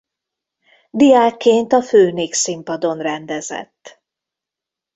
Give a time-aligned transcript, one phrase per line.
[0.91, 4.01] Diákként a Főnix színpadon rendezett.